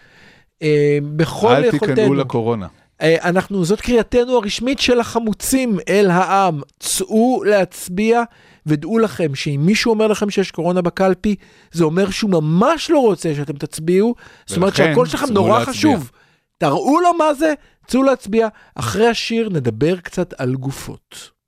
אה, 0.62 0.97
בכל 1.15 1.47
אל 1.52 1.65
יכולתנו. 1.65 1.95
תיכנעו 1.95 2.13
לקורונה. 2.13 2.67
אנחנו, 3.04 3.65
זאת 3.65 3.82
קריאתנו 3.82 4.36
הרשמית 4.38 4.80
של 4.80 5.00
החמוצים 5.00 5.78
אל 5.89 6.10
העם. 6.12 6.62
צאו 6.80 7.43
להצביע, 7.45 8.24
ודעו 8.65 9.00
לכם 9.00 9.36
שאם 9.36 9.62
מישהו 9.63 9.91
אומר 9.91 10.08
לכם 10.08 10.30
שיש 10.30 10.52
קורונה 10.52 10.82
בקלפי, 10.82 11.36
זה 11.71 11.84
אומר 11.84 12.10
שהוא 12.10 12.32
ממש 12.32 12.89
לא 12.89 13.00
רוצה 13.00 13.36
שאתם 13.36 13.54
תצביעו. 13.54 14.15
זאת 14.45 14.58
אומרת 14.58 14.76
שהקול 14.76 15.08
שלכם 15.08 15.34
נורא 15.34 15.60
להצביע. 15.60 15.74
חשוב. 15.74 16.12
תראו 16.58 17.00
לו 17.00 17.13
מה 17.13 17.34
זה, 17.34 17.54
צאו 17.88 18.04
להצביע. 18.04 18.47
אחרי 18.76 19.08
השיר 19.08 19.50
נדבר 19.50 19.97
קצת 19.97 20.34
על 20.38 20.56
גופות. 20.56 21.32